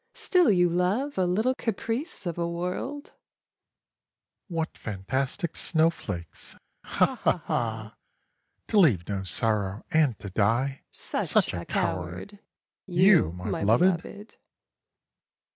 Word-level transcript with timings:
Still 0.15 0.49
you 0.51 0.67
love 0.67 1.15
a 1.19 1.27
little 1.27 1.53
caprice 1.53 2.25
of 2.25 2.37
world? 2.37 3.13
What 4.47 4.75
fantastic 4.75 5.55
snow 5.55 5.91
flakes, 5.91 6.55
ha! 6.83 7.19
ha! 7.23 7.37
ha! 7.45 7.95
To 8.69 8.79
leave 8.79 9.07
no 9.07 9.21
sorrow 9.21 9.85
and 9.91 10.17
to 10.17 10.31
die! 10.31 10.81
Such 10.91 11.53
a 11.53 11.65
coward, 11.65 12.39
you 12.87 13.31
my 13.33 13.59
beloved 13.59 14.37